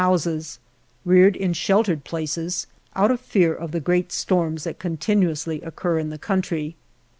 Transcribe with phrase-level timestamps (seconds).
[0.01, 0.59] 25 THE JOURNEY OF houses,
[1.05, 2.65] 8 reared in sheltered places,
[2.95, 6.75] out of fear of the great storms that continuously occur in the country.